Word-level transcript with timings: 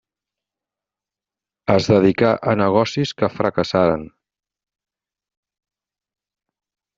Es 1.73 1.89
dedicà 1.91 2.31
a 2.53 2.55
negocis 2.61 3.11
que 3.19 3.29
fracassaren. 3.35 4.09